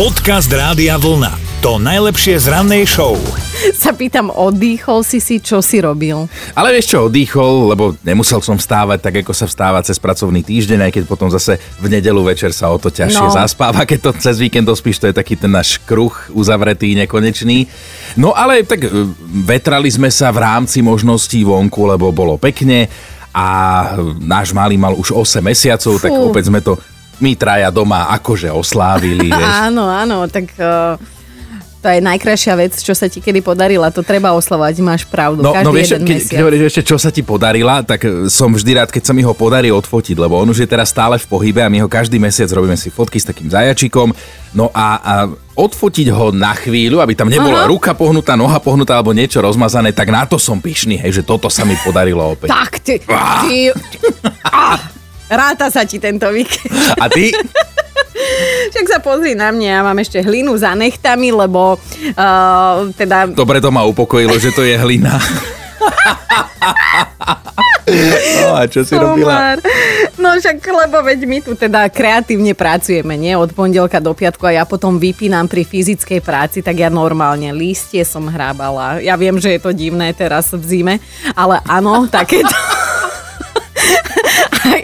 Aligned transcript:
Podcast 0.00 0.48
Rádia 0.48 0.96
Vlna. 0.96 1.60
To 1.60 1.76
najlepšie 1.76 2.40
z 2.40 2.48
rannej 2.48 2.88
show. 2.88 3.20
Sa 3.76 3.92
pýtam, 3.92 4.32
oddychol 4.32 5.04
si 5.04 5.20
si, 5.20 5.44
čo 5.44 5.60
si 5.60 5.76
robil? 5.76 6.24
Ale 6.56 6.72
vieš 6.72 6.96
čo, 6.96 7.12
oddychol, 7.12 7.68
lebo 7.68 7.92
nemusel 8.00 8.40
som 8.40 8.56
vstávať 8.56 8.96
tak, 8.96 9.20
ako 9.20 9.36
sa 9.36 9.44
vstáva 9.44 9.84
cez 9.84 10.00
pracovný 10.00 10.40
týždeň, 10.40 10.88
aj 10.88 10.92
keď 10.96 11.02
potom 11.04 11.28
zase 11.28 11.60
v 11.84 11.92
nedelu 11.92 12.16
večer 12.24 12.48
sa 12.56 12.72
o 12.72 12.80
to 12.80 12.88
ťažšie 12.88 13.28
No. 13.28 13.36
zaspáva, 13.44 13.84
keď 13.84 14.08
to 14.08 14.10
cez 14.24 14.40
víkend 14.40 14.64
dospíš, 14.64 15.04
to 15.04 15.12
je 15.12 15.20
taký 15.20 15.36
ten 15.36 15.52
náš 15.52 15.76
kruh 15.84 16.16
uzavretý, 16.32 16.96
nekonečný. 16.96 17.68
No 18.16 18.32
ale 18.32 18.64
tak 18.64 18.88
e, 18.88 19.04
vetrali 19.44 19.92
sme 19.92 20.08
sa 20.08 20.32
v 20.32 20.40
rámci 20.40 20.80
možností 20.80 21.44
vonku, 21.44 21.84
lebo 21.84 22.08
bolo 22.08 22.40
pekne 22.40 22.88
a 23.36 23.46
náš 24.16 24.56
malý 24.56 24.80
mal 24.80 24.96
už 24.96 25.12
8 25.12 25.44
mesiacov, 25.44 26.00
tak 26.00 26.08
Fú. 26.08 26.32
opäť 26.32 26.48
sme 26.48 26.64
to 26.64 26.80
my 27.20 27.32
traja 27.36 27.68
doma 27.68 28.08
akože 28.16 28.48
oslávili, 28.50 29.30
vieš. 29.36 29.56
Áno, 29.70 29.86
áno, 29.86 30.26
tak 30.26 30.52
uh, 30.56 30.96
to 31.80 31.88
je 31.88 32.00
najkrajšia 32.04 32.54
vec, 32.60 32.76
čo 32.76 32.92
sa 32.92 33.08
ti 33.08 33.24
kedy 33.24 33.40
podarila. 33.40 33.88
To 33.88 34.04
treba 34.04 34.36
oslavovať, 34.36 34.84
máš 34.84 35.08
pravdu. 35.08 35.40
No, 35.40 35.56
každý 35.56 35.64
no 35.64 35.72
vieš, 35.72 35.90
jeden 35.96 36.04
keď, 36.04 36.16
mesiac. 36.20 36.28
keď 36.28 36.40
hovoríš 36.44 36.64
ešte, 36.68 36.82
čo 36.84 36.96
sa 37.00 37.08
ti 37.08 37.22
podarila, 37.24 37.80
tak 37.80 38.00
e, 38.04 38.28
som 38.28 38.52
vždy 38.52 38.72
rád, 38.76 38.92
keď 38.92 39.02
sa 39.08 39.12
mi 39.16 39.24
ho 39.24 39.32
podarí 39.32 39.72
odfotiť, 39.72 40.16
lebo 40.20 40.36
on 40.36 40.52
už 40.52 40.60
je 40.60 40.68
teraz 40.68 40.92
stále 40.92 41.16
v 41.16 41.24
pohybe 41.24 41.64
a 41.64 41.72
my 41.72 41.80
ho 41.80 41.88
každý 41.88 42.20
mesiac 42.20 42.52
robíme 42.52 42.76
si 42.76 42.92
fotky 42.92 43.16
s 43.16 43.24
takým 43.32 43.48
zajačikom. 43.48 44.12
No 44.52 44.68
a, 44.76 44.86
a 45.00 45.12
odfotiť 45.56 46.12
ho 46.12 46.28
na 46.36 46.52
chvíľu, 46.52 47.00
aby 47.00 47.16
tam 47.16 47.32
nebola 47.32 47.64
Aha. 47.64 47.70
ruka 47.72 47.96
pohnutá, 47.96 48.36
noha 48.36 48.60
pohnutá 48.60 49.00
alebo 49.00 49.16
niečo 49.16 49.40
rozmazané, 49.40 49.96
tak 49.96 50.12
na 50.12 50.28
to 50.28 50.36
som 50.36 50.60
pyšný, 50.60 51.00
hej, 51.00 51.20
že 51.20 51.22
toto 51.24 51.48
sa 51.48 51.64
mi 51.64 51.80
podarilo 51.80 52.36
opäť. 52.36 52.52
Tak, 52.52 52.72
ty... 52.84 53.00
Ty 53.08 53.72
ah, 54.44 54.76
ráta 55.30 55.70
sa 55.70 55.86
ti 55.86 56.02
tento 56.02 56.26
víkend. 56.34 56.74
A 56.98 57.06
ty? 57.06 57.30
Však 58.74 58.86
sa 58.86 58.98
pozri 59.00 59.32
na 59.38 59.54
mňa, 59.54 59.68
ja 59.70 59.80
mám 59.80 59.98
ešte 59.98 60.20
hlinu 60.20 60.54
za 60.58 60.76
nechtami, 60.76 61.32
lebo 61.32 61.78
uh, 61.78 62.90
teda... 62.94 63.32
Dobre 63.32 63.62
to 63.62 63.72
ma 63.72 63.86
upokojilo, 63.86 64.36
že 64.36 64.52
to 64.52 64.66
je 64.66 64.76
hlina. 64.76 65.16
No 67.90 68.54
a 68.54 68.70
čo 68.70 68.86
si 68.86 68.94
robila? 68.94 69.34
Komár. 69.34 69.58
No 70.14 70.38
však, 70.38 70.62
lebo 70.62 71.02
veď 71.02 71.20
my 71.26 71.38
tu 71.42 71.58
teda 71.58 71.90
kreatívne 71.90 72.54
pracujeme, 72.54 73.18
nie? 73.18 73.34
Od 73.34 73.50
pondelka 73.50 73.98
do 73.98 74.14
piatku 74.14 74.46
a 74.46 74.62
ja 74.62 74.64
potom 74.68 75.00
vypínam 75.00 75.50
pri 75.50 75.66
fyzickej 75.66 76.20
práci, 76.22 76.62
tak 76.62 76.78
ja 76.78 76.86
normálne 76.86 77.50
listie 77.50 78.06
som 78.06 78.30
hrábala. 78.30 79.02
Ja 79.02 79.18
viem, 79.18 79.42
že 79.42 79.58
je 79.58 79.60
to 79.60 79.74
divné 79.74 80.14
teraz 80.14 80.54
v 80.54 80.62
zime, 80.62 80.94
ale 81.34 81.58
áno, 81.66 82.06
takéto... 82.06 82.52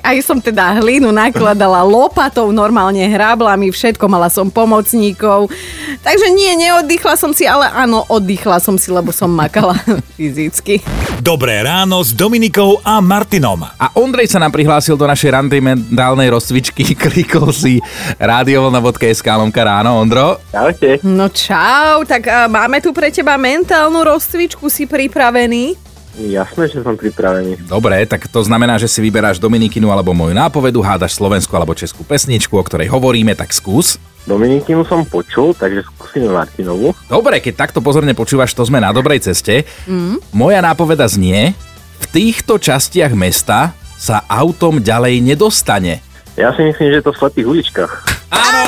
Aj, 0.07 0.15
som 0.23 0.39
teda 0.39 0.79
hlinu 0.79 1.11
nakladala 1.11 1.83
lopatou, 1.83 2.55
normálne 2.55 3.03
hráblami, 3.11 3.75
všetko, 3.75 4.07
mala 4.07 4.31
som 4.31 4.47
pomocníkov. 4.47 5.51
Takže 5.99 6.31
nie, 6.31 6.55
neoddychla 6.55 7.19
som 7.19 7.35
si, 7.35 7.43
ale 7.43 7.67
áno, 7.75 8.07
oddychla 8.07 8.63
som 8.63 8.79
si, 8.79 8.95
lebo 8.95 9.11
som 9.11 9.27
makala 9.27 9.75
fyzicky. 10.15 10.79
Dobré 11.19 11.59
ráno 11.67 11.99
s 12.07 12.15
Dominikou 12.15 12.79
a 12.87 13.03
Martinom. 13.03 13.67
A 13.67 13.91
Ondrej 13.99 14.31
sa 14.31 14.39
nám 14.39 14.55
prihlásil 14.55 14.95
do 14.95 15.11
našej 15.11 15.43
randimentálnej 15.43 16.31
rozcvičky, 16.31 16.95
klikol 17.03 17.51
si 17.51 17.83
radiovolna.sk 18.23 19.27
lomka 19.27 19.67
ráno, 19.67 19.99
Ondro. 19.99 20.39
Čaute. 20.55 21.03
No 21.03 21.35
čau, 21.35 22.07
tak 22.07 22.31
a, 22.31 22.47
máme 22.47 22.79
tu 22.79 22.95
pre 22.95 23.11
teba 23.11 23.35
mentálnu 23.35 24.07
rozcvičku, 24.07 24.71
si 24.71 24.87
pripravený? 24.87 25.86
Jasné, 26.17 26.73
že 26.73 26.81
som 26.81 26.97
pripravený. 26.97 27.69
Dobre, 27.69 28.09
tak 28.09 28.25
to 28.33 28.41
znamená, 28.41 28.81
že 28.81 28.89
si 28.89 29.05
vyberáš 29.05 29.37
Dominikinu 29.37 29.93
alebo 29.93 30.17
moju 30.17 30.33
nápovedu, 30.33 30.81
hádaš 30.81 31.13
slovenskú 31.21 31.53
alebo 31.53 31.77
českú 31.77 32.09
pesničku, 32.09 32.57
o 32.57 32.65
ktorej 32.65 32.89
hovoríme, 32.89 33.37
tak 33.37 33.53
skús. 33.53 34.01
Dominikinu 34.25 34.83
som 34.89 35.05
počul, 35.05 35.53
takže 35.53 35.85
skúsime 35.87 36.33
Martinovu. 36.33 36.97
Dobre, 37.07 37.39
keď 37.39 37.69
takto 37.69 37.85
pozorne 37.85 38.17
počúvaš, 38.17 38.57
to 38.57 38.65
sme 38.65 38.81
na 38.81 38.91
dobrej 38.91 39.23
ceste. 39.29 39.69
Mm. 39.85 40.19
Moja 40.33 40.65
nápoveda 40.65 41.05
znie, 41.07 41.53
v 42.01 42.07
týchto 42.11 42.57
častiach 42.57 43.13
mesta 43.13 43.77
sa 44.01 44.25
autom 44.27 44.81
ďalej 44.81 45.21
nedostane. 45.21 46.01
Ja 46.37 46.53
si 46.57 46.65
myslím, 46.65 46.93
že 46.93 46.97
je 47.01 47.07
to 47.07 47.13
v 47.13 47.21
slepých 47.21 47.47
uličkách. 47.49 47.93
Áno! 48.33 48.65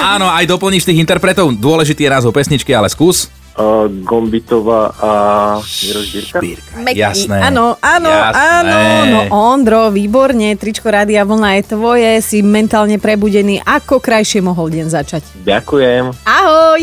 Áno, 0.00 0.26
aj 0.26 0.42
doplníš 0.50 0.82
tých 0.86 0.98
interpretov. 0.98 1.54
Dôležitý 1.54 2.06
je 2.06 2.10
názov 2.10 2.34
pesničky, 2.34 2.74
ale 2.74 2.90
skús. 2.90 3.30
Uh, 3.50 3.90
Gombitová 4.06 4.94
a 4.96 5.10
Miro 5.58 6.00
Žbírka. 6.00 6.86
Jasné. 6.94 7.50
Áno, 7.50 7.76
áno, 7.82 8.08
Jasné. 8.08 8.40
áno. 8.40 8.78
No 9.10 9.20
Ondro, 9.34 9.90
výborne, 9.90 10.54
tričko 10.54 10.88
Rádia 10.88 11.26
Vlna 11.26 11.58
je 11.58 11.62
tvoje, 11.74 12.10
si 12.22 12.40
mentálne 12.46 12.96
prebudený. 12.96 13.60
Ako 13.60 13.98
krajšie 13.98 14.40
mohol 14.40 14.70
deň 14.70 14.86
začať? 14.88 15.22
Ďakujem. 15.44 16.14
Ahoj! 16.24 16.80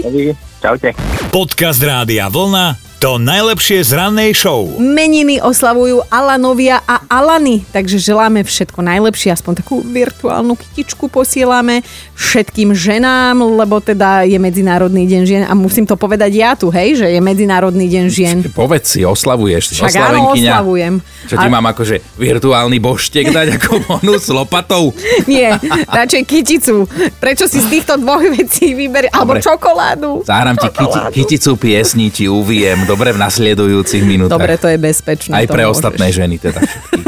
Čaute. 0.60 0.92
Podcast 1.32 1.80
Rádia 1.82 2.28
Vlna. 2.28 2.87
To 2.98 3.22
najlepšie 3.22 3.86
z 3.86 3.94
rannej 3.94 4.34
show. 4.34 4.66
Meniny 4.82 5.38
oslavujú 5.38 6.02
Alanovia 6.10 6.82
a 6.82 7.06
Alany, 7.06 7.62
takže 7.70 8.02
želáme 8.02 8.42
všetko 8.42 8.82
najlepšie, 8.82 9.38
aspoň 9.38 9.62
takú 9.62 9.86
virtuálnu 9.86 10.58
kytičku 10.58 11.06
posielame 11.06 11.86
všetkým 12.18 12.74
ženám, 12.74 13.38
lebo 13.54 13.78
teda 13.86 14.26
je 14.26 14.42
Medzinárodný 14.42 15.06
deň 15.06 15.22
žien 15.30 15.44
a 15.46 15.54
musím 15.54 15.86
to 15.86 15.94
povedať 15.94 16.42
ja 16.42 16.58
tu, 16.58 16.74
hej, 16.74 16.98
že 16.98 17.06
je 17.14 17.22
Medzinárodný 17.22 17.86
deň 17.86 18.06
žien. 18.10 18.38
Povedz 18.50 18.98
si, 18.98 19.06
oslavuješ. 19.06 19.78
Však 19.78 19.94
áno, 19.94 20.34
oslavujem. 20.34 20.98
Čo 21.30 21.38
ti 21.38 21.46
A- 21.46 21.54
mám 21.54 21.70
akože 21.70 22.02
virtuálny 22.18 22.82
boštek 22.82 23.30
dať 23.30 23.62
ako 23.62 23.78
bonus 23.94 24.26
lopatou? 24.34 24.90
Nie, 25.30 25.54
radšej 25.86 26.24
kyticu. 26.26 26.90
Prečo 27.22 27.46
si 27.46 27.62
z 27.62 27.78
týchto 27.78 28.02
dvoch 28.02 28.26
vecí 28.26 28.74
vyberi, 28.74 29.14
alebo 29.14 29.38
čokoládu? 29.38 30.26
Zahrám 30.26 30.58
ti 30.58 30.74
kyti, 30.74 31.00
kyticu 31.14 31.52
piesni, 31.62 32.10
ti 32.10 32.26
uviem, 32.26 32.87
dobre 32.88 33.12
v 33.12 33.20
nasledujúcich 33.20 34.04
minútach. 34.08 34.40
Dobre, 34.40 34.56
to 34.56 34.72
je 34.72 34.80
bezpečné. 34.80 35.36
Aj 35.36 35.46
pre 35.46 35.68
môžeš. 35.68 35.74
ostatné 35.76 36.08
ženy 36.16 36.40
teda. 36.40 36.64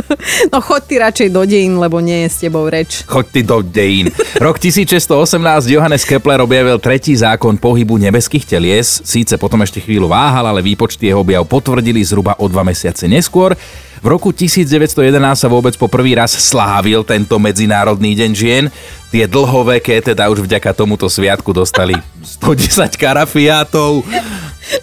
No 0.50 0.60
chod 0.62 0.86
ty 0.90 0.98
radšej 0.98 1.30
do 1.30 1.46
dejín, 1.46 1.78
lebo 1.78 2.02
nie 2.02 2.26
je 2.26 2.30
s 2.30 2.38
tebou 2.42 2.66
reč. 2.66 3.06
Choď 3.06 3.26
ty 3.30 3.42
do 3.46 3.62
dejín. 3.62 4.08
Rok 4.42 4.58
1618 4.58 5.70
Johannes 5.70 6.04
Kepler 6.06 6.42
objavil 6.42 6.78
tretí 6.82 7.14
zákon 7.14 7.56
pohybu 7.60 7.98
nebeských 7.98 8.46
telies. 8.46 9.04
Síce 9.06 9.38
potom 9.38 9.62
ešte 9.62 9.80
chvíľu 9.84 10.10
váhal, 10.10 10.50
ale 10.50 10.66
výpočty 10.66 11.10
jeho 11.12 11.22
objav 11.22 11.46
potvrdili 11.46 12.02
zhruba 12.02 12.36
o 12.40 12.46
dva 12.50 12.66
mesiace 12.66 13.06
neskôr. 13.06 13.54
V 14.00 14.08
roku 14.08 14.32
1911 14.32 15.12
sa 15.36 15.48
vôbec 15.52 15.76
po 15.76 15.92
prvý 15.92 16.16
raz 16.16 16.32
slávil 16.32 17.04
tento 17.04 17.36
Medzinárodný 17.36 18.16
deň 18.16 18.32
žien. 18.32 18.64
Tie 19.12 19.28
dlhoveké 19.28 20.00
teda 20.00 20.32
už 20.32 20.48
vďaka 20.48 20.72
tomuto 20.72 21.12
sviatku 21.12 21.52
dostali 21.52 22.00
110 22.24 22.96
karafiátov. 22.96 24.08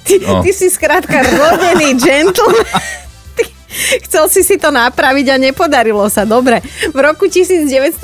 Ty, 0.03 0.15
No. 0.27 0.43
ty 0.43 0.51
si 0.51 0.67
skrátka 0.67 1.23
rodený 1.23 1.95
gentleman. 1.95 2.67
Chcel 4.09 4.25
si 4.33 4.41
si 4.41 4.57
to 4.57 4.73
napraviť 4.73 5.27
a 5.29 5.37
nepodarilo 5.37 6.09
sa. 6.09 6.25
Dobre. 6.25 6.65
V 6.91 6.97
roku 6.97 7.29
1917 7.29 8.01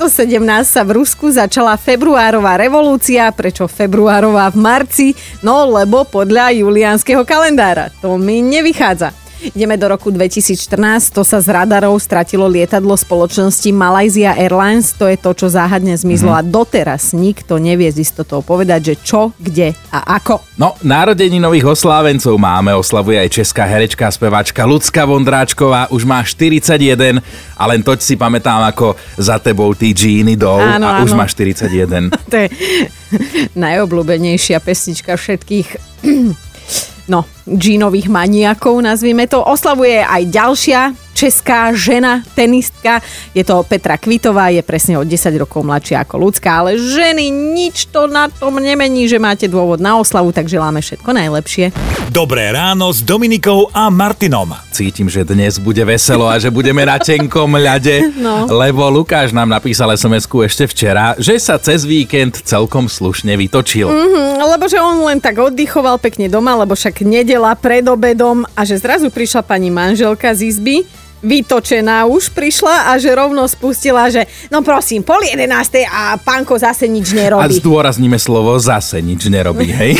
sa 0.69 0.85
v 0.85 1.01
Rusku 1.01 1.33
začala 1.33 1.73
februárová 1.81 2.61
revolúcia. 2.61 3.33
Prečo 3.33 3.65
februárová 3.65 4.53
v 4.53 4.57
marci? 4.61 5.07
No, 5.41 5.65
lebo 5.65 6.05
podľa 6.05 6.53
juliánskeho 6.53 7.25
kalendára. 7.25 7.89
To 8.05 8.21
mi 8.21 8.45
nevychádza. 8.45 9.22
Ideme 9.43 9.75
do 9.75 9.91
roku 9.91 10.07
2014, 10.07 11.11
to 11.11 11.27
sa 11.27 11.43
z 11.43 11.51
radarov 11.51 11.99
stratilo 11.99 12.47
lietadlo 12.47 12.95
spoločnosti 12.95 13.75
Malaysia 13.75 14.31
Airlines, 14.39 14.95
to 14.95 15.03
je 15.03 15.19
to, 15.19 15.35
čo 15.35 15.51
záhadne 15.51 15.91
zmizlo 15.99 16.31
a 16.31 16.39
doteraz 16.39 17.11
nikto 17.11 17.59
nevie 17.59 17.91
z 17.91 18.07
istotou 18.07 18.39
povedať, 18.39 18.95
že 18.95 18.95
čo, 19.03 19.35
kde 19.35 19.75
a 19.91 20.15
ako. 20.15 20.39
No, 20.55 20.79
narodeninových 20.79 21.75
oslávencov 21.75 22.39
máme, 22.39 22.71
oslavuje 22.71 23.19
aj 23.19 23.43
česká 23.43 23.67
herečka 23.67 24.07
a 24.07 24.15
speváčka 24.15 24.63
Lucka 24.63 25.03
Vondráčková, 25.03 25.91
už 25.91 26.07
má 26.07 26.23
41 26.23 27.19
a 27.59 27.63
len 27.67 27.83
toť 27.83 27.99
si 27.99 28.15
pamätám, 28.15 28.63
ako 28.63 28.95
za 29.19 29.43
tebou 29.43 29.75
tí 29.75 29.91
džíny 29.91 30.39
dol 30.39 30.63
Áno, 30.63 30.87
a 30.87 31.03
už 31.03 31.11
áno. 31.11 31.19
má 31.19 31.27
41. 31.27 32.15
To 32.31 32.35
je 32.39 32.47
najobľúbenejšia 33.59 34.63
pesnička 34.63 35.19
všetkých 35.19 35.67
no, 37.07 37.25
džínových 37.47 38.07
maniakov, 38.07 38.79
nazvime 38.79 39.27
to. 39.27 39.43
Oslavuje 39.43 40.03
aj 40.03 40.23
ďalšia 40.29 40.81
česká 41.23 41.71
žena, 41.71 42.19
tenistka. 42.35 42.99
Je 43.31 43.47
to 43.47 43.63
Petra 43.63 43.95
Kvitová, 43.95 44.51
je 44.51 44.59
presne 44.59 44.99
o 44.99 45.07
10 45.07 45.31
rokov 45.39 45.63
mladšia 45.63 46.03
ako 46.03 46.19
ľudská, 46.19 46.51
ale 46.59 46.75
ženy, 46.75 47.31
nič 47.31 47.87
to 47.95 48.11
na 48.11 48.27
tom 48.27 48.59
nemení, 48.59 49.07
že 49.07 49.23
máte 49.23 49.47
dôvod 49.47 49.79
na 49.79 49.95
oslavu, 49.95 50.35
tak 50.35 50.51
želáme 50.51 50.83
všetko 50.83 51.15
najlepšie. 51.15 51.71
Dobré 52.11 52.51
ráno 52.51 52.91
s 52.91 52.99
Dominikou 52.99 53.71
a 53.71 53.87
Martinom. 53.87 54.51
Cítim, 54.75 55.07
že 55.07 55.23
dnes 55.23 55.63
bude 55.63 55.79
veselo 55.87 56.27
a 56.27 56.35
že 56.35 56.51
budeme 56.51 56.83
na 56.83 56.99
tenkom 56.99 57.55
ľade, 57.55 58.19
No. 58.19 58.43
lebo 58.51 58.91
Lukáš 58.91 59.31
nám 59.31 59.47
napísal 59.47 59.95
sms 59.95 60.27
ešte 60.27 60.67
včera, 60.67 61.15
že 61.15 61.39
sa 61.39 61.55
cez 61.55 61.87
víkend 61.87 62.43
celkom 62.43 62.91
slušne 62.91 63.39
vytočil. 63.39 63.87
Mm, 63.87 64.43
lebo 64.43 64.67
že 64.67 64.75
on 64.75 65.07
len 65.07 65.23
tak 65.23 65.39
oddychoval 65.39 66.03
pekne 66.03 66.27
doma, 66.27 66.59
lebo 66.59 66.75
však 66.75 66.99
nedela 67.07 67.55
pred 67.55 67.87
obedom 67.87 68.43
a 68.59 68.67
že 68.67 68.75
zrazu 68.75 69.07
prišla 69.07 69.39
pani 69.47 69.71
manželka 69.71 70.35
z 70.35 70.51
izby 70.51 70.83
vytočená 71.23 72.03
už 72.05 72.35
prišla 72.35 72.91
a 72.91 72.99
že 72.99 73.15
rovno 73.15 73.47
spustila, 73.47 74.11
že 74.11 74.27
no 74.51 74.59
prosím, 74.59 75.01
pol 75.01 75.23
jedenástej 75.23 75.87
a 75.87 76.19
pánko 76.19 76.59
zase 76.59 76.85
nič 76.91 77.15
A 77.15 77.17
nerobí. 77.25 77.55
zdôrazníme 77.63 78.19
slovo 78.19 78.59
zase 78.59 78.99
nič 78.99 79.31
nerobí, 79.31 79.71
hej? 79.71 79.95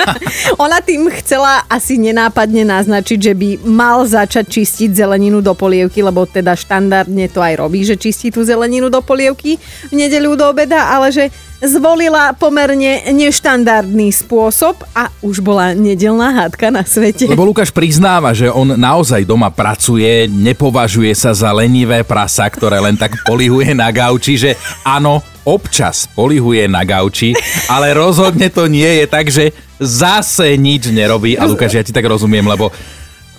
Ona 0.64 0.78
tým 0.80 1.10
chcela 1.20 1.66
asi 1.66 1.98
nenápadne 1.98 2.62
naznačiť, 2.62 3.18
že 3.18 3.34
by 3.34 3.48
mal 3.66 4.06
začať 4.06 4.46
čistiť 4.46 4.94
zeleninu 4.94 5.42
do 5.42 5.52
polievky, 5.58 6.00
lebo 6.06 6.22
teda 6.24 6.54
štandardne 6.54 7.26
to 7.26 7.42
aj 7.42 7.58
robí, 7.58 7.82
že 7.82 7.98
čistí 7.98 8.30
tú 8.30 8.46
zeleninu 8.46 8.86
do 8.86 9.02
polievky 9.02 9.58
v 9.90 9.92
nedeľu 9.92 10.38
do 10.38 10.46
obeda, 10.54 10.94
ale 10.94 11.10
že 11.10 11.24
zvolila 11.60 12.32
pomerne 12.32 13.04
neštandardný 13.12 14.08
spôsob 14.12 14.80
a 14.96 15.12
už 15.20 15.44
bola 15.44 15.76
nedelná 15.76 16.32
hádka 16.32 16.72
na 16.72 16.82
svete. 16.82 17.28
Lebo 17.28 17.44
Lukáš 17.44 17.68
priznáva, 17.68 18.32
že 18.32 18.48
on 18.48 18.76
naozaj 18.76 19.28
doma 19.28 19.52
pracuje, 19.52 20.24
nepovažuje 20.26 21.12
sa 21.12 21.36
za 21.36 21.52
lenivé 21.52 22.00
prasa, 22.00 22.48
ktoré 22.48 22.80
len 22.80 22.96
tak 22.96 23.20
polihuje 23.28 23.76
na 23.76 23.92
gauči, 23.92 24.40
že 24.40 24.50
áno, 24.82 25.20
občas 25.44 26.08
polihuje 26.08 26.64
na 26.68 26.84
gauči, 26.84 27.36
ale 27.68 27.92
rozhodne 27.92 28.48
to 28.48 28.64
nie 28.64 29.04
je 29.04 29.06
tak, 29.08 29.28
že 29.28 29.52
zase 29.76 30.56
nič 30.56 30.88
nerobí. 30.88 31.36
A 31.36 31.44
Lukáš, 31.44 31.76
ja 31.76 31.84
ti 31.84 31.92
tak 31.92 32.04
rozumiem, 32.08 32.44
lebo 32.44 32.72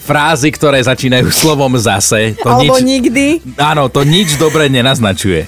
frázy, 0.02 0.50
ktoré 0.50 0.82
začínajú 0.82 1.30
slovom 1.30 1.74
zase, 1.78 2.34
to 2.42 2.50
Alebo 2.50 2.78
nič... 2.82 2.86
nikdy. 2.86 3.26
Áno, 3.62 3.88
to 3.88 4.02
nič 4.02 4.36
dobre 4.42 4.66
nenaznačuje. 4.70 5.46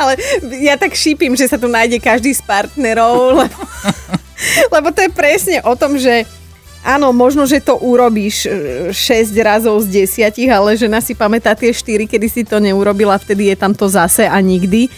Ale 0.00 0.16
ja 0.62 0.74
tak 0.76 0.94
šípim, 0.96 1.32
že 1.34 1.48
sa 1.48 1.56
tu 1.56 1.66
nájde 1.70 1.98
každý 2.02 2.34
z 2.34 2.42
partnerov, 2.44 3.46
lebo, 3.46 3.58
lebo 4.74 4.88
to 4.90 5.00
je 5.06 5.10
presne 5.10 5.58
o 5.62 5.74
tom, 5.78 5.96
že 5.96 6.26
áno, 6.84 7.14
možno, 7.14 7.46
že 7.46 7.62
to 7.62 7.78
urobíš 7.78 8.46
6 8.92 9.32
razov 9.40 9.80
z 9.86 10.04
10, 10.04 10.34
ale 10.52 10.76
žena 10.76 11.00
si 11.00 11.16
pamätá 11.16 11.56
tie 11.56 11.72
4, 11.72 12.04
kedy 12.10 12.26
si 12.28 12.42
to 12.44 12.58
neurobila, 12.58 13.16
vtedy 13.16 13.54
je 13.54 13.56
tam 13.56 13.72
to 13.72 13.88
zase 13.88 14.26
a 14.26 14.36
nikdy. 14.42 14.90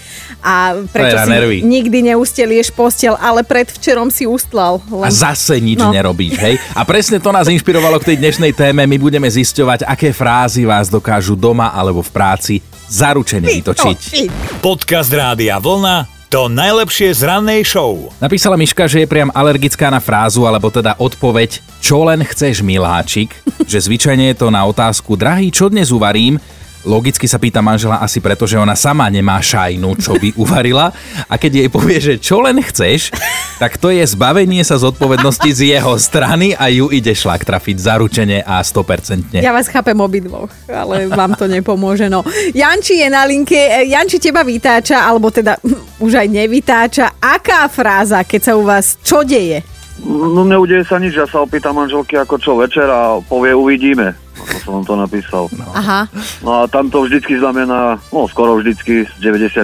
A 0.44 0.76
prečo 0.88 1.16
si 1.24 1.30
nervy. 1.30 1.56
nikdy 1.62 2.12
neustelieš 2.12 2.72
postel, 2.72 3.16
ale 3.20 3.44
predvčerom 3.44 4.08
si 4.08 4.24
ustlal. 4.24 4.80
A 4.90 5.08
Len... 5.08 5.12
zase 5.12 5.60
nič 5.60 5.76
No. 5.78 5.90
no. 5.90 5.96
nerobíš, 5.96 6.38
hej? 6.40 6.54
A 6.72 6.86
presne 6.86 7.20
to 7.20 7.28
nás 7.34 7.50
inšpirovalo 7.50 8.00
k 8.00 8.14
tej 8.14 8.16
dnešnej 8.22 8.52
téme. 8.56 8.86
My 8.86 8.96
budeme 8.96 9.28
zisťovať, 9.28 9.84
aké 9.84 10.14
frázy 10.14 10.64
vás 10.64 10.88
dokážu 10.88 11.36
doma 11.36 11.74
alebo 11.74 12.00
v 12.00 12.10
práci 12.14 12.54
zaručene 12.88 13.50
vytočiť. 13.50 13.98
Ty, 13.98 14.22
Podcast 14.62 15.10
Rádia 15.10 15.58
Vlna 15.58 16.13
to 16.34 16.50
najlepšie 16.50 17.14
z 17.14 17.30
rannej 17.30 17.62
show. 17.62 18.10
Napísala 18.18 18.58
Miška, 18.58 18.90
že 18.90 19.06
je 19.06 19.06
priam 19.06 19.30
alergická 19.30 19.86
na 19.86 20.02
frázu, 20.02 20.42
alebo 20.50 20.66
teda 20.66 20.98
odpoveď 20.98 21.62
Čo 21.78 22.10
len 22.10 22.26
chceš, 22.26 22.58
miláčik? 22.58 23.30
Že 23.70 23.78
zvyčajne 23.86 24.34
je 24.34 24.42
to 24.42 24.50
na 24.50 24.66
otázku 24.66 25.14
Drahý, 25.14 25.54
čo 25.54 25.70
dnes 25.70 25.94
uvarím? 25.94 26.42
Logicky 26.84 27.24
sa 27.24 27.40
pýta 27.40 27.64
manžela 27.64 28.00
asi 28.00 28.20
preto, 28.20 28.44
že 28.44 28.60
ona 28.60 28.76
sama 28.76 29.08
nemá 29.08 29.40
šajnu, 29.40 29.96
čo 29.98 30.16
by 30.20 30.36
uvarila. 30.42 30.92
A 31.26 31.34
keď 31.40 31.64
jej 31.64 31.68
povie, 31.72 31.98
že 31.98 32.14
čo 32.20 32.44
len 32.44 32.60
chceš, 32.60 33.10
tak 33.56 33.80
to 33.80 33.90
je 33.90 34.04
zbavenie 34.04 34.60
sa 34.62 34.76
zodpovednosti 34.76 35.50
z 35.50 35.76
jeho 35.76 35.96
strany 35.96 36.52
a 36.54 36.68
ju 36.68 36.92
ide 36.92 37.12
šlak 37.16 37.42
trafiť 37.42 37.76
zaručene 37.80 38.38
a 38.44 38.60
100%. 38.60 39.40
Ja 39.40 39.56
vás 39.56 39.66
chápem 39.68 39.96
obidvoch, 39.96 40.52
ale 40.68 41.08
vám 41.10 41.34
to 41.34 41.48
nepomôže. 41.48 42.06
No. 42.12 42.22
Janči 42.52 43.00
je 43.00 43.08
na 43.08 43.24
linke. 43.24 43.56
E, 43.56 43.88
Janči 43.90 44.20
teba 44.20 44.44
vytáča, 44.44 45.02
alebo 45.02 45.32
teda 45.32 45.58
hm, 45.60 46.00
už 46.04 46.12
aj 46.20 46.28
nevytáča. 46.30 47.06
Aká 47.18 47.66
fráza, 47.66 48.22
keď 48.22 48.40
sa 48.40 48.52
u 48.54 48.62
vás 48.62 49.00
čo 49.00 49.24
deje? 49.24 49.73
No 49.96 50.42
neudeje 50.42 50.82
sa 50.82 50.98
nič, 50.98 51.14
ja 51.14 51.24
sa 51.24 51.40
opýtam 51.40 51.76
manželky 51.76 52.14
ako 52.14 52.34
čo 52.36 52.56
večer 52.56 52.84
a 52.84 53.20
povie 53.20 53.52
uvidíme. 53.52 54.10
Ako 54.34 54.56
som 54.60 54.82
to 54.82 54.94
napísal. 54.94 55.46
Aha, 55.70 56.10
No 56.42 56.50
a 56.56 56.66
tam 56.66 56.88
to 56.88 57.02
vždycky 57.02 57.38
znamená, 57.38 58.02
no 58.10 58.26
skoro 58.26 58.56
vždycky 58.56 59.06
z 59.06 59.18
98% 59.22 59.62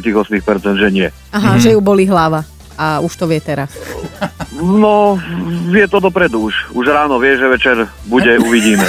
že 0.76 0.88
nie. 0.88 1.08
aha, 1.30 1.58
že 1.58 1.74
ju 1.74 1.80
boli 1.80 2.06
hlava. 2.06 2.46
A 2.74 2.96
už 2.98 3.12
to 3.12 3.26
vie 3.26 3.36
teraz. 3.38 3.74
No, 4.54 5.20
vie 5.66 5.84
to 5.84 6.00
dopredu 6.00 6.48
už. 6.48 6.72
Už 6.72 6.86
ráno 6.86 7.18
vie, 7.18 7.36
že 7.36 7.44
večer 7.44 7.76
bude, 8.06 8.40
uvidíme. 8.40 8.88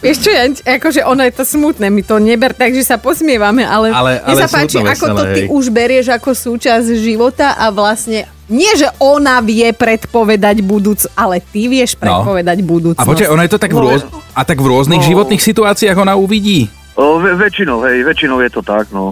Vieš 0.00 0.18
čo, 0.18 0.30
Janč, 0.30 0.56
akože 0.62 1.04
ono 1.04 1.20
je 1.22 1.32
to 1.32 1.44
smutné, 1.44 1.88
my 1.88 2.00
to 2.00 2.16
neber 2.16 2.52
tak, 2.52 2.72
že 2.72 2.80
sa 2.82 2.96
posmievame, 2.96 3.60
ale, 3.60 3.92
Ale- 3.92 4.20
mne 4.22 4.28
ale 4.30 4.40
sa 4.40 4.48
páči, 4.50 4.80
smutno 4.80 4.88
ako 4.90 5.06
to 5.06 5.14
veselé, 5.18 5.34
ty 5.34 5.40
hej. 5.42 5.48
už 5.50 5.64
berieš 5.70 6.06
ako 6.10 6.30
súčasť 6.32 6.88
života 6.96 7.52
a 7.52 7.68
vlastne 7.68 8.24
nie, 8.46 8.68
že 8.74 8.88
ona 8.98 9.40
vie 9.40 9.70
predpovedať 9.70 10.60
budúc, 10.60 11.08
ale 11.12 11.40
ty 11.40 11.64
vieš 11.64 11.94
predpovedať 11.94 12.58
A 12.58 12.64
budúcnosť. 12.64 13.06
počkaj, 13.06 13.28
ono 13.28 13.42
je 13.42 13.50
to 13.50 13.58
tak 13.58 13.70
v, 13.70 13.78
No, 13.78 13.84
rôz... 13.86 14.02
a 14.30 14.42
tak 14.42 14.58
v 14.58 14.66
rôznych 14.66 15.00
no. 15.00 15.06
životných 15.06 15.40
situáciách 15.40 15.96
ona 15.96 16.14
uvidí. 16.14 16.68
O, 16.92 17.18
ve- 17.18 17.34
väčšinou, 17.34 17.82
hej, 17.82 18.02
väčšinou 18.02 18.38
je 18.38 18.50
to 18.50 18.60
tak, 18.60 18.88
no. 18.90 19.10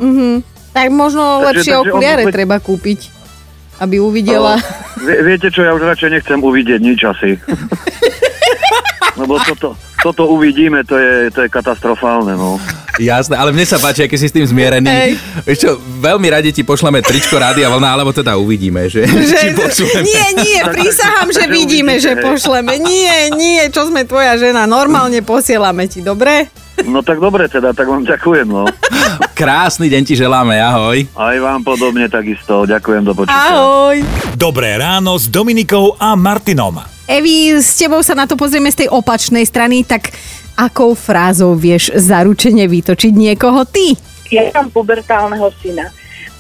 Tak 0.70 0.88
možno 0.88 1.20
Takže- 1.40 1.46
lepšie 1.49 1.73
takže 1.73 1.82
okuliare 1.82 2.23
ono- 2.23 2.32
treba 2.32 2.56
kúpiť, 2.58 3.00
aby 3.79 3.96
uvidela. 3.99 4.61
Vie, 4.99 5.17
viete 5.26 5.49
čo, 5.49 5.61
ja 5.61 5.73
už 5.73 5.82
radšej 5.82 6.11
nechcem 6.12 6.38
uvidieť 6.38 6.79
nič 6.79 7.00
asi. 7.02 7.31
Lebo 9.19 9.37
toto, 9.38 9.76
toto 10.02 10.26
uvidíme, 10.26 10.82
to 10.82 10.99
je, 10.99 11.31
to 11.31 11.46
je 11.46 11.49
katastrofálne, 11.49 12.34
no. 12.34 12.58
Jasné, 13.00 13.38
ale 13.38 13.56
mne 13.56 13.64
sa 13.64 13.81
páči, 13.81 14.04
aký 14.04 14.20
si 14.20 14.28
s 14.28 14.34
tým 14.34 14.44
zmierený. 14.44 14.90
Hej. 14.90 15.12
Čo, 15.56 15.81
veľmi 15.81 16.28
radi 16.28 16.52
ti 16.52 16.60
pošleme 16.60 17.00
tričko 17.00 17.40
Rádia 17.40 17.72
Vlna, 17.72 17.88
alebo 17.96 18.12
teda 18.12 18.37
uvidíme, 18.37 18.90
že, 18.90 19.08
či 19.40 19.54
pošleme. 19.56 20.04
Nie, 20.04 20.26
nie, 20.37 20.60
prísahám, 20.60 21.32
že 21.32 21.49
vidíme, 21.49 21.96
že 22.02 22.19
pošleme. 22.20 22.76
Nie, 22.82 23.32
nie, 23.32 23.62
čo 23.72 23.88
sme 23.88 24.04
tvoja 24.04 24.37
žena, 24.37 24.69
normálne 24.69 25.25
posielame 25.25 25.88
ti, 25.88 26.05
dobre? 26.05 26.52
No 26.82 27.00
tak 27.00 27.22
dobre 27.22 27.46
teda, 27.46 27.70
tak 27.72 27.87
vám 27.87 28.02
ďakujem, 28.02 28.48
no. 28.48 28.66
Krásny 29.40 29.87
deň 29.87 30.02
ti 30.02 30.14
želáme, 30.19 30.58
ahoj. 30.58 30.98
Aj 31.14 31.37
vám 31.38 31.62
podobne 31.62 32.10
takisto, 32.10 32.66
ďakujem 32.69 33.06
do 33.06 33.12
počutia. 33.14 33.55
Ahoj. 33.55 34.02
Dobré 34.34 34.76
ráno 34.76 35.14
s 35.16 35.31
Dominikou 35.31 35.94
a 35.96 36.12
Martinom. 36.19 36.92
Evi, 37.10 37.58
s 37.58 37.75
tebou 37.78 37.99
sa 38.00 38.14
na 38.14 38.31
to 38.31 38.38
pozrieme 38.38 38.70
z 38.70 38.87
tej 38.87 38.88
opačnej 38.94 39.43
strany, 39.43 39.82
tak 39.82 40.14
akou 40.54 40.94
frázou 40.94 41.58
vieš 41.58 41.90
zaručene 41.99 42.69
vytočiť 42.69 43.12
niekoho 43.12 43.66
ty? 43.66 43.99
Ja 44.31 44.49
mám 44.54 44.70
pubertálneho 44.70 45.50
syna. 45.60 45.90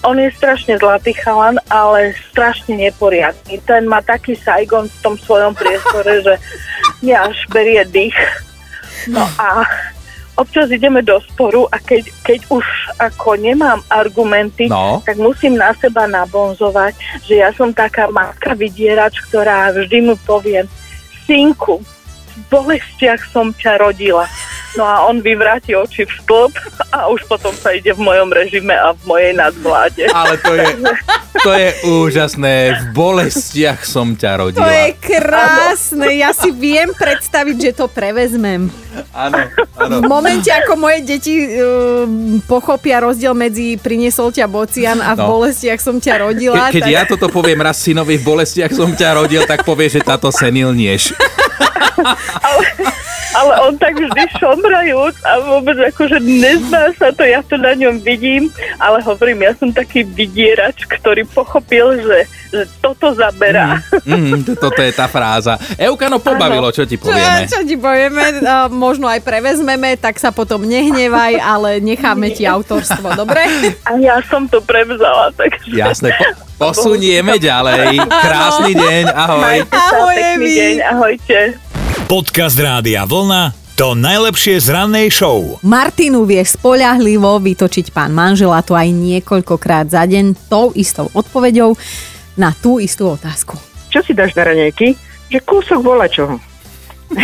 On 0.02 0.18
je 0.18 0.30
strašne 0.34 0.74
zlatý 0.82 1.14
chalan, 1.14 1.62
ale 1.70 2.14
strašne 2.34 2.74
neporiadný. 2.74 3.62
Ten 3.62 3.86
má 3.86 4.02
taký 4.02 4.34
sajgon 4.34 4.90
v 4.90 4.98
tom 4.98 5.14
svojom 5.14 5.54
priestore, 5.54 6.18
že 6.26 6.34
mňa 7.06 7.16
až 7.30 7.36
berie 7.54 7.82
dých. 7.86 8.18
No 9.06 9.22
a 9.38 9.62
občas 10.36 10.70
ideme 10.70 11.02
do 11.02 11.20
sporu 11.20 11.68
a 11.68 11.76
keď, 11.76 12.08
keď 12.24 12.40
už 12.48 12.64
ako 12.98 13.36
nemám 13.36 13.80
argumenty, 13.88 14.66
No. 14.68 15.02
tak 15.04 15.20
musím 15.20 15.60
na 15.60 15.76
seba 15.76 16.08
nabonzovať, 16.08 16.94
že 17.28 17.44
ja 17.44 17.52
som 17.52 17.72
taká 17.74 18.08
matka 18.08 18.56
vydierač, 18.56 19.20
ktorá 19.28 19.72
vždy 19.72 19.98
mu 20.12 20.14
poviem, 20.24 20.64
synku, 21.28 21.80
bolestiach 22.48 23.28
som 23.28 23.50
ťa 23.50 23.78
rodila. 23.78 24.24
No 24.72 24.82
a 24.82 25.04
on 25.04 25.20
vyvráti 25.20 25.72
oči 25.72 26.02
v 26.02 26.12
stĺp 26.14 26.52
a 26.90 27.04
už 27.06 27.24
potom 27.26 27.52
sa 27.52 27.70
ide 27.70 27.92
v 27.92 28.00
mojom 28.00 28.32
režime 28.32 28.72
a 28.72 28.90
v 28.90 29.02
mojej 29.04 29.32
nadvláde. 29.32 30.08
Ale 30.08 30.34
to 30.38 30.52
je, 30.54 30.66
to 31.38 31.50
je 31.52 31.68
úžasné. 32.00 32.54
V 32.72 32.84
bolestiach 32.90 33.84
som 33.84 34.16
ťa 34.16 34.32
To 34.32 34.40
rodila. 34.42 34.64
je 34.64 34.88
krásne, 34.96 36.08
ja 36.14 36.32
si 36.32 36.48
viem 36.50 36.88
predstaviť, 36.88 37.56
že 37.58 37.70
to 37.74 37.86
prevezmem. 37.86 38.72
Áno, 39.12 39.44
áno. 39.76 40.00
V 40.00 40.04
momente, 40.06 40.48
ako 40.48 40.72
moje 40.78 41.00
deti 41.02 41.36
uh, 41.36 42.08
pochopia 42.42 42.96
rozdiel 42.98 43.32
medzi 43.32 43.76
priniesol 43.76 44.28
ťa 44.30 44.46
bocian 44.46 44.98
a 44.98 45.12
v 45.12 45.20
No. 45.20 45.28
bolestiach 45.30 45.78
som 45.78 45.96
ťa 45.96 46.14
rodila, 46.22 46.66
Ke, 46.66 46.80
keď 46.80 46.82
tak... 46.82 46.92
ja 46.92 47.02
toto 47.04 47.28
poviem 47.28 47.60
raz 47.60 47.76
synovi 47.76 48.16
v 48.16 48.24
bolestiach 48.26 48.72
som 48.72 48.88
ťa 48.90 49.10
rodil, 49.14 49.44
tak 49.44 49.62
povie, 49.62 49.86
že 49.86 50.00
táto 50.00 50.28
senilnieš. 50.28 51.12
Ale, 52.38 52.64
ale 53.32 53.52
on 53.62 53.74
tak 53.74 53.94
vždy 53.94 54.22
šomrajúc 54.36 55.16
a 55.22 55.32
vôbec 55.40 55.78
akože 55.84 56.18
nezná 56.18 56.92
sa 56.92 57.08
to, 57.08 57.22
ja 57.22 57.40
to 57.40 57.56
na 57.56 57.72
ňom 57.72 57.98
vidím, 57.98 58.50
ale 58.76 59.00
hovorím, 59.00 59.42
ja 59.42 59.52
som 59.54 59.70
taký 59.70 60.02
vydierač, 60.02 60.84
ktorý 60.84 61.24
pochopil, 61.26 61.96
že, 61.98 62.18
že 62.50 62.62
toto 62.78 63.12
zaberá. 63.12 63.80
Mm, 64.02 64.44
to- 64.44 64.58
toto 64.58 64.78
je 64.78 64.90
tá 64.90 65.06
fráza. 65.06 65.56
Euka, 65.74 66.06
no 66.06 66.18
pobavilo, 66.18 66.68
čo 66.68 66.82
ti 66.82 66.94
Čo, 66.94 67.08
povieme. 67.08 67.46
čo 67.46 67.60
ti 67.62 67.74
povieme, 67.74 68.22
a 68.42 68.66
možno 68.66 69.06
aj 69.06 69.20
prevezmeme, 69.20 69.96
tak 69.96 70.18
sa 70.18 70.28
potom 70.28 70.60
nehnevaj, 70.60 71.34
ale 71.36 71.78
necháme 71.78 72.30
ti 72.30 72.44
autorstvo, 72.44 73.14
dobre? 73.14 73.46
A 73.84 73.96
ja 73.96 74.20
som 74.22 74.44
to 74.44 74.60
prevzala, 74.60 75.32
takže... 75.32 75.72
Jasné, 75.72 76.12
po, 76.58 76.70
posunieme 76.70 77.38
ďalej. 77.38 77.96
Krásny 78.02 78.72
deň, 78.72 79.04
ahoj. 79.08 79.56
Ahoj, 79.66 80.16
Evi. 80.36 80.52
deň, 80.52 80.76
ahojte. 80.84 81.38
Podcast 82.12 82.60
Rádia 82.60 83.08
Vlna 83.08 83.56
to 83.72 83.96
najlepšie 83.96 84.60
z 84.60 84.68
rannej 84.68 85.08
show. 85.08 85.56
Martinu 85.64 86.28
vieš 86.28 86.60
spoľahlivo 86.60 87.40
vytočiť 87.40 87.88
pán 87.88 88.12
manžela 88.12 88.60
to 88.60 88.76
aj 88.76 88.84
niekoľkokrát 88.92 89.88
za 89.88 90.04
deň 90.04 90.36
tou 90.52 90.76
istou 90.76 91.08
odpoveďou 91.16 91.72
na 92.36 92.52
tú 92.52 92.76
istú 92.84 93.16
otázku. 93.16 93.56
čo 93.88 94.04
si 94.04 94.12
dáš 94.12 94.36
na 94.36 94.44
raňajky? 94.44 94.92
Že 95.32 95.38
kúsok 95.40 95.80
bola 95.80 96.04
čoho. 96.04 96.36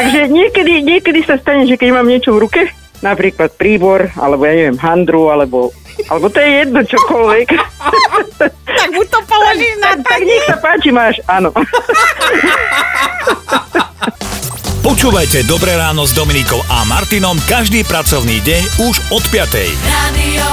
Takže 0.00 0.24
niekedy, 0.32 0.80
niekedy 0.80 1.28
sa 1.28 1.36
stane, 1.36 1.68
že 1.68 1.76
keď 1.76 2.00
mám 2.00 2.08
niečo 2.08 2.32
v 2.32 2.48
ruke, 2.48 2.72
napríklad 3.04 3.52
príbor, 3.60 4.08
alebo 4.16 4.48
ja 4.48 4.56
neviem, 4.56 4.80
handru, 4.80 5.28
alebo, 5.28 5.68
alebo 6.08 6.32
to 6.32 6.40
je 6.40 6.50
jedno 6.64 6.80
čokoľvek. 6.80 7.48
Tak 8.74 8.90
mu 8.90 9.06
to 9.06 9.20
položíš 9.30 9.78
na 9.78 9.94
tak 10.02 10.20
nech 10.26 10.44
sa 10.50 10.58
páči, 10.58 10.90
máš, 10.90 11.22
áno. 11.30 11.54
Počúvajte 14.82 15.46
Dobré 15.48 15.78
ráno 15.78 16.04
s 16.04 16.12
Dominikou 16.12 16.60
a 16.68 16.84
Martinom 16.84 17.38
každý 17.48 17.86
pracovný 17.86 18.42
deň 18.44 18.62
už 18.90 18.96
od 19.14 19.24
5. 19.30 19.56
Radio. 19.88 20.46